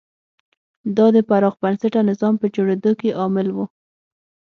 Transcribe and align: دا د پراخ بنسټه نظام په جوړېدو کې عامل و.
دا 0.97 1.05
د 1.15 1.17
پراخ 1.29 1.53
بنسټه 1.61 1.99
نظام 2.09 2.33
په 2.41 2.47
جوړېدو 2.55 2.91
کې 2.99 3.09
عامل 3.19 3.47
و. 3.51 3.57